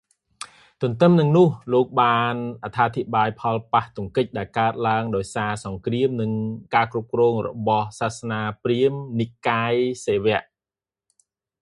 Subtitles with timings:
[0.81, 6.31] ទន្ទឹមនឹងនោះ លោកបានអធិប្បាយផលប៉ះទង្គិចដែលកើតឡើងដោយសារសង្គ្រាម និង
[6.75, 9.73] ការគ្រប់គ្រង់របស់សាសនាព្រាហ្មណ៍និកាយ
[10.05, 10.41] សិវៈ។